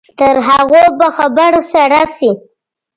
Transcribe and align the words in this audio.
تر 0.19 0.35
هغو 0.47 0.83
به 0.97 1.07
خبره 1.17 1.59
سړه 1.71 2.03
شي. 2.15 2.31